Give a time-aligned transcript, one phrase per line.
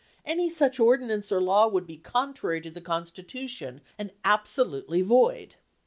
[0.25, 5.57] Any such ordinance or law would be contrary to the constitution and ab solutely void.